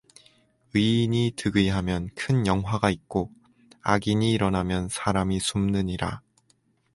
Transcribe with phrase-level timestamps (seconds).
[0.73, 3.31] 의인이 득의하면 큰 영화가 있고
[3.83, 6.23] 악인이 일어나면 사람이 숨느니라